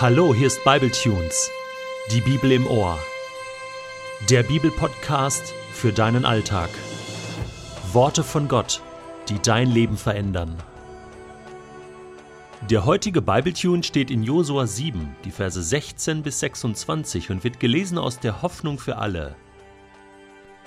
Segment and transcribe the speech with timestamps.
[0.00, 1.50] Hallo, hier ist Bibletunes,
[2.10, 2.98] die Bibel im Ohr.
[4.30, 6.70] Der Bibelpodcast für deinen Alltag.
[7.92, 8.80] Worte von Gott,
[9.28, 10.56] die dein Leben verändern.
[12.70, 17.98] Der heutige Bibletune steht in Josua 7, die Verse 16 bis 26 und wird gelesen
[17.98, 19.36] aus der Hoffnung für alle.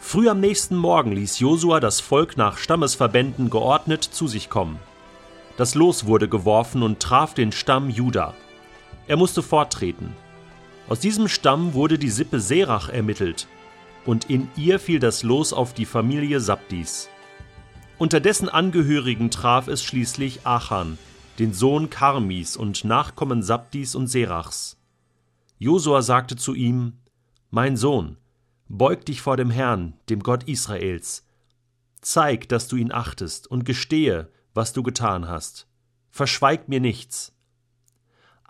[0.00, 4.78] Früh am nächsten Morgen ließ Josua das Volk nach Stammesverbänden geordnet zu sich kommen.
[5.58, 8.32] Das Los wurde geworfen und traf den Stamm Juda.
[9.08, 10.14] Er musste forttreten.
[10.88, 13.48] Aus diesem Stamm wurde die Sippe Serach ermittelt,
[14.04, 17.08] und in ihr fiel das Los auf die Familie Sabdis.
[17.98, 20.98] Unter dessen Angehörigen traf es schließlich Achan,
[21.38, 24.76] den Sohn Karmis und Nachkommen Sabdis und Serachs.
[25.58, 26.92] Josua sagte zu ihm:
[27.50, 28.18] Mein Sohn,
[28.68, 31.26] beug dich vor dem Herrn, dem Gott Israels.
[32.00, 35.66] Zeig, dass du ihn achtest, und gestehe, was du getan hast.
[36.10, 37.34] Verschweig mir nichts.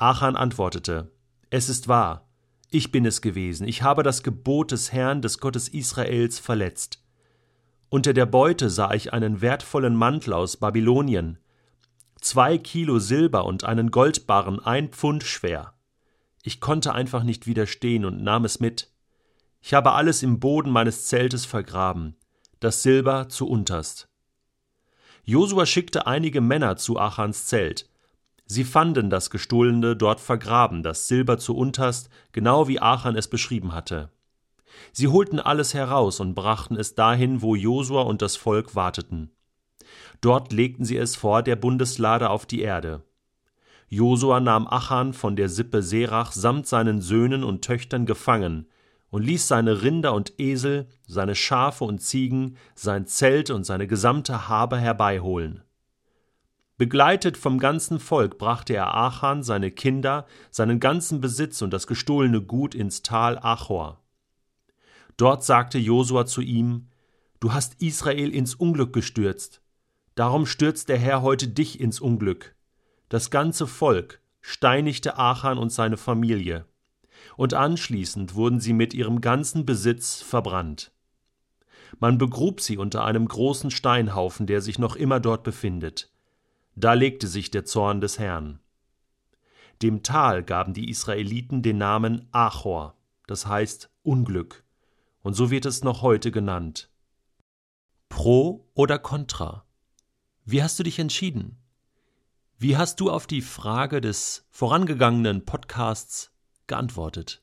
[0.00, 1.10] Achan antwortete,
[1.50, 2.28] Es ist wahr,
[2.70, 7.02] ich bin es gewesen, ich habe das Gebot des Herrn, des Gottes Israels, verletzt.
[7.88, 11.38] Unter der Beute sah ich einen wertvollen Mantel aus Babylonien,
[12.20, 15.74] zwei Kilo Silber und einen Goldbarren, ein Pfund schwer.
[16.44, 18.92] Ich konnte einfach nicht widerstehen und nahm es mit.
[19.60, 22.14] Ich habe alles im Boden meines Zeltes vergraben,
[22.60, 24.08] das Silber zu unterst.
[25.24, 27.88] Josua schickte einige Männer zu Achans Zelt,
[28.50, 33.74] Sie fanden das Gestohlene dort vergraben, das Silber zu unterst, genau wie Achan es beschrieben
[33.74, 34.10] hatte.
[34.92, 39.30] Sie holten alles heraus und brachten es dahin, wo Josua und das Volk warteten.
[40.22, 43.02] Dort legten sie es vor der Bundeslade auf die Erde.
[43.90, 48.66] Josua nahm Achan von der Sippe Serach samt seinen Söhnen und Töchtern gefangen
[49.10, 54.48] und ließ seine Rinder und Esel, seine Schafe und Ziegen, sein Zelt und seine gesamte
[54.48, 55.62] Habe herbeiholen.
[56.78, 62.40] Begleitet vom ganzen Volk brachte er Achan, seine Kinder, seinen ganzen Besitz und das gestohlene
[62.40, 64.00] Gut ins Tal Achor.
[65.16, 66.86] Dort sagte Josua zu ihm:
[67.40, 69.60] Du hast Israel ins Unglück gestürzt.
[70.14, 72.54] Darum stürzt der Herr heute dich ins Unglück.
[73.08, 76.64] Das ganze Volk steinigte Achan und seine Familie.
[77.36, 80.92] Und anschließend wurden sie mit ihrem ganzen Besitz verbrannt.
[81.98, 86.12] Man begrub sie unter einem großen Steinhaufen, der sich noch immer dort befindet.
[86.80, 88.60] Da legte sich der Zorn des Herrn.
[89.82, 92.96] Dem Tal gaben die Israeliten den Namen Achor,
[93.26, 94.62] das heißt Unglück,
[95.22, 96.88] und so wird es noch heute genannt.
[98.08, 99.66] Pro oder Contra?
[100.44, 101.58] Wie hast du dich entschieden?
[102.58, 106.30] Wie hast du auf die Frage des vorangegangenen Podcasts
[106.68, 107.42] geantwortet?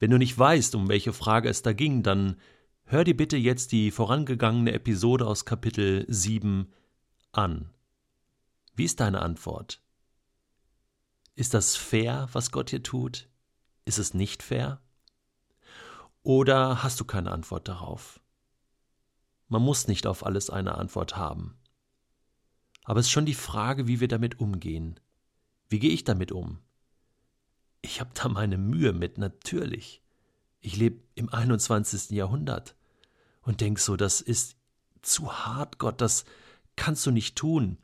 [0.00, 2.34] Wenn du nicht weißt, um welche Frage es da ging, dann
[2.82, 6.72] hör dir bitte jetzt die vorangegangene Episode aus Kapitel 7
[7.30, 7.70] an.
[8.80, 9.82] Wie ist deine Antwort?
[11.34, 13.28] Ist das fair, was Gott hier tut?
[13.84, 14.80] Ist es nicht fair?
[16.22, 18.22] Oder hast du keine Antwort darauf?
[19.48, 21.58] Man muss nicht auf alles eine Antwort haben.
[22.84, 24.98] Aber es ist schon die Frage, wie wir damit umgehen.
[25.68, 26.60] Wie gehe ich damit um?
[27.82, 30.00] Ich habe da meine Mühe mit, natürlich.
[30.62, 32.12] Ich lebe im 21.
[32.12, 32.76] Jahrhundert
[33.42, 34.56] und denk so, das ist
[35.02, 36.24] zu hart, Gott, das
[36.76, 37.76] kannst du nicht tun.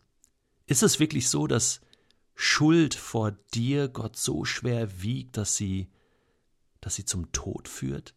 [0.67, 1.81] Ist es wirklich so, dass
[2.35, 5.89] Schuld vor dir Gott so schwer wiegt, dass sie,
[6.81, 8.15] dass sie zum Tod führt?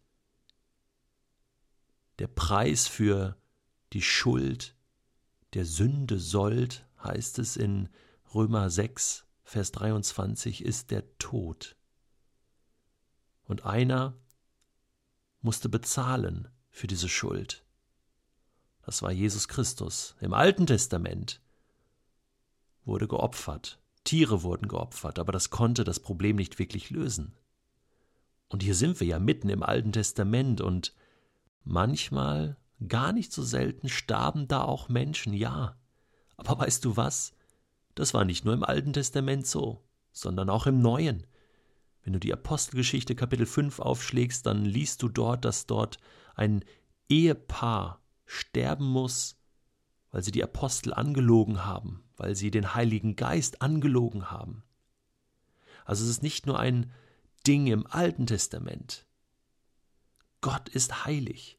[2.18, 3.36] Der Preis für
[3.92, 4.76] die Schuld
[5.54, 7.88] der Sünde sollt, heißt es in
[8.34, 11.76] Römer 6, Vers 23, ist der Tod.
[13.44, 14.16] Und einer
[15.40, 17.64] musste bezahlen für diese Schuld.
[18.82, 20.14] Das war Jesus Christus.
[20.20, 21.40] Im Alten Testament
[22.90, 27.34] wurde geopfert, Tiere wurden geopfert, aber das konnte das Problem nicht wirklich lösen.
[28.48, 30.94] Und hier sind wir ja mitten im Alten Testament und
[31.64, 32.56] manchmal,
[32.88, 35.78] gar nicht so selten, starben da auch Menschen, ja.
[36.36, 37.34] Aber weißt du was?
[37.94, 41.26] Das war nicht nur im Alten Testament so, sondern auch im Neuen.
[42.02, 45.98] Wenn du die Apostelgeschichte Kapitel 5 aufschlägst, dann liest du dort, dass dort
[46.34, 46.64] ein
[47.08, 49.36] Ehepaar sterben muss,
[50.10, 54.62] weil sie die Apostel angelogen haben, weil sie den Heiligen Geist angelogen haben.
[55.86, 56.92] Also es ist nicht nur ein
[57.46, 59.06] Ding im Alten Testament.
[60.42, 61.58] Gott ist heilig.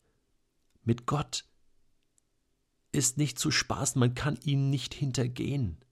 [0.83, 1.45] Mit Gott
[2.91, 5.83] ist nicht zu spaßen, man kann ihn nicht hintergehen.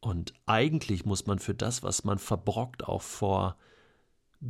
[0.00, 3.58] Und eigentlich muss man für das, was man verbrockt, auch vor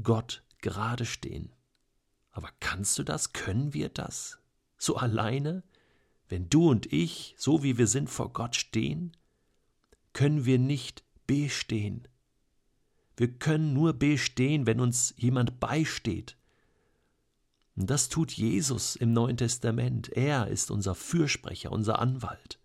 [0.05, 1.53] Gott gerade stehen.
[2.31, 3.33] Aber kannst du das?
[3.33, 4.39] Können wir das?
[4.77, 5.65] So alleine?
[6.29, 9.13] Wenn du und ich, so wie wir sind, vor Gott stehen,
[10.13, 12.07] können wir nicht bestehen.
[13.17, 16.37] Wir können nur bestehen, wenn uns jemand beisteht.
[17.77, 20.09] Und das tut Jesus im Neuen Testament.
[20.09, 22.59] Er ist unser Fürsprecher, unser Anwalt.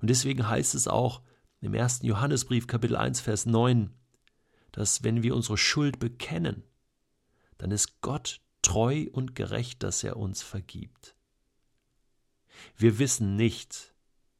[0.00, 1.22] Und deswegen heißt es auch
[1.60, 3.90] im ersten Johannesbrief Kapitel 1 Vers 9,
[4.72, 6.64] dass wenn wir unsere Schuld bekennen,
[7.58, 11.14] dann ist Gott treu und gerecht, dass er uns vergibt.
[12.76, 13.94] Wir wissen nicht,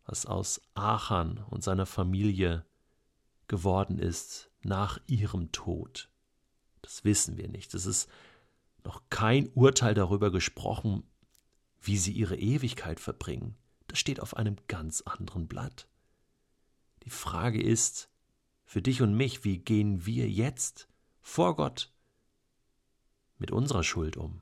[0.04, 2.64] was aus Achan und seiner Familie
[3.48, 6.08] geworden ist nach ihrem Tod.
[6.82, 7.74] Das wissen wir nicht.
[7.74, 8.08] Es ist
[8.84, 11.04] noch kein Urteil darüber gesprochen,
[11.80, 13.56] wie sie ihre Ewigkeit verbringen.
[13.88, 15.88] Das steht auf einem ganz anderen Blatt.
[17.04, 18.08] Die Frage ist
[18.64, 20.88] für dich und mich, wie gehen wir jetzt
[21.20, 21.92] vor Gott
[23.38, 24.40] mit unserer Schuld um?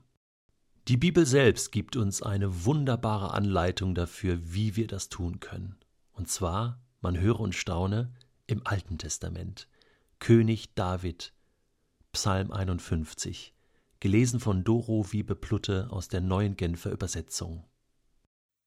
[0.91, 5.77] Die Bibel selbst gibt uns eine wunderbare Anleitung dafür, wie wir das tun können.
[6.11, 8.11] Und zwar, man höre und staune,
[8.45, 9.69] im Alten Testament.
[10.19, 11.31] König David,
[12.11, 13.53] Psalm 51
[14.01, 17.63] gelesen von Doro Wiebe Plutte aus der neuen Genfer Übersetzung.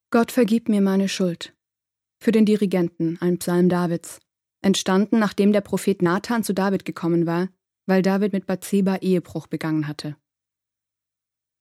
[0.09, 1.53] Gott vergib mir meine Schuld.
[2.17, 4.19] Für den Dirigenten, ein Psalm Davids,
[4.63, 7.49] entstanden, nachdem der Prophet Nathan zu David gekommen war,
[7.85, 10.15] weil David mit Bathseba Ehebruch begangen hatte.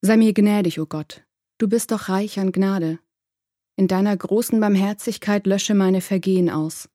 [0.07, 1.25] Sei mir gnädig, o oh Gott,
[1.57, 2.99] du bist doch reich an Gnade.
[3.75, 6.91] In deiner großen Barmherzigkeit lösche meine Vergehen aus.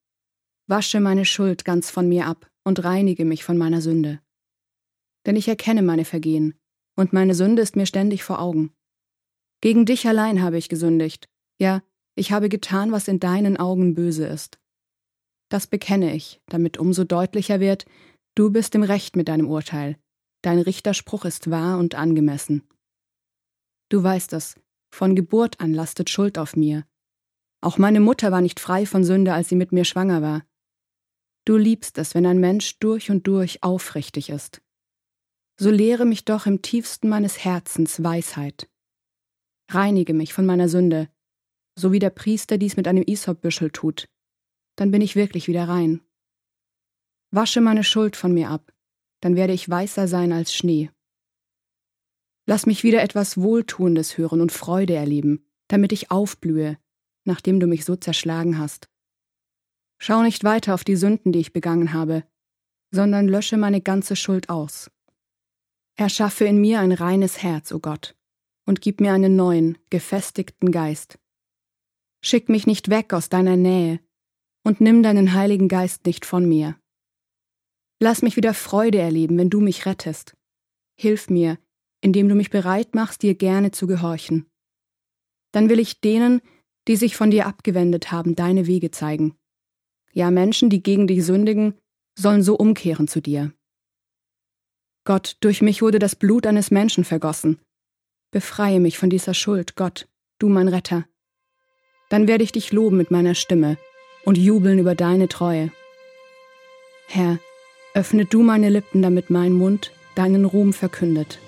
[0.68, 4.22] Wasche meine Schuld ganz von mir ab und reinige mich von meiner Sünde.
[5.26, 6.54] Denn ich erkenne meine Vergehen
[6.96, 8.74] und meine Sünde ist mir ständig vor Augen.
[9.60, 11.28] Gegen dich allein habe ich gesündigt,
[11.60, 11.82] ja,
[12.14, 14.60] ich habe getan, was in deinen Augen böse ist.
[15.50, 17.86] Das bekenne ich, damit umso deutlicher wird,
[18.36, 19.98] du bist im Recht mit deinem Urteil,
[20.44, 22.69] dein Richterspruch ist wahr und angemessen.
[23.90, 24.56] Du weißt es,
[24.92, 26.86] von Geburt an lastet Schuld auf mir.
[27.62, 30.46] Auch meine Mutter war nicht frei von Sünde, als sie mit mir schwanger war.
[31.46, 34.62] Du liebst es, wenn ein Mensch durch und durch aufrichtig ist
[35.60, 38.70] so lehre mich doch im tiefsten meines Herzens Weisheit.
[39.70, 41.10] Reinige mich von meiner Sünde,
[41.78, 44.08] so wie der Priester dies mit einem Isopbüschel tut,
[44.78, 46.02] dann bin ich wirklich wieder rein.
[47.32, 48.74] Wasche meine Schuld von mir ab,
[49.20, 50.92] dann werde ich weißer sein als Schnee.
[52.50, 56.80] Lass mich wieder etwas Wohltuendes hören und Freude erleben, damit ich aufblühe,
[57.24, 58.90] nachdem du mich so zerschlagen hast.
[60.00, 62.24] Schau nicht weiter auf die Sünden, die ich begangen habe,
[62.90, 64.90] sondern lösche meine ganze Schuld aus.
[65.96, 68.16] Erschaffe in mir ein reines Herz, o oh Gott,
[68.66, 71.20] und gib mir einen neuen, gefestigten Geist.
[72.24, 74.00] Schick mich nicht weg aus deiner Nähe
[74.64, 76.80] und nimm deinen Heiligen Geist nicht von mir.
[78.00, 80.36] Lass mich wieder Freude erleben, wenn du mich rettest.
[80.96, 81.60] Hilf mir,
[82.02, 84.46] indem du mich bereit machst, dir gerne zu gehorchen.
[85.52, 86.42] Dann will ich denen,
[86.88, 89.36] die sich von dir abgewendet haben, deine Wege zeigen.
[90.14, 91.76] Ja, Menschen, die gegen dich sündigen,
[92.18, 93.54] sollen so umkehren zu dir.
[95.06, 97.60] Gott, durch mich wurde das Blut eines Menschen vergossen.
[98.32, 100.08] Befreie mich von dieser Schuld, Gott,
[100.38, 101.06] du mein Retter.
[102.10, 103.78] Dann werde ich dich loben mit meiner Stimme
[104.26, 105.72] und jubeln über deine Treue.
[107.08, 107.40] Herr,
[107.94, 111.40] öffne du meine Lippen, damit mein Mund deinen Ruhm verkündet.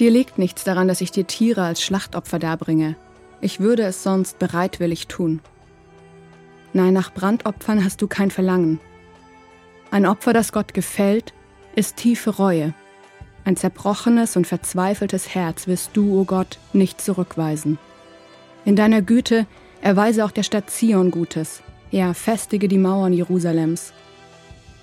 [0.00, 2.96] Dir liegt nichts daran, dass ich dir Tiere als Schlachtopfer darbringe.
[3.42, 5.40] Ich würde es sonst bereitwillig tun.
[6.72, 8.80] Nein, nach Brandopfern hast du kein Verlangen.
[9.90, 11.34] Ein Opfer, das Gott gefällt,
[11.76, 12.72] ist tiefe Reue.
[13.44, 17.78] Ein zerbrochenes und verzweifeltes Herz wirst du, o oh Gott, nicht zurückweisen.
[18.64, 19.46] In deiner Güte
[19.82, 23.92] erweise auch der Stadt Zion Gutes, ja, festige die Mauern Jerusalems.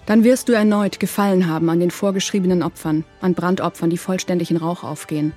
[0.08, 4.58] Dann wirst du erneut Gefallen haben an den vorgeschriebenen Opfern, an Brandopfern, die vollständig in
[4.58, 5.34] Rauch aufgehen.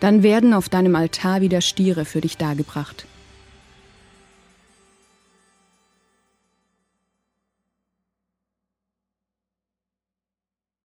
[0.00, 3.06] Dann werden auf deinem Altar wieder Stiere für dich dargebracht.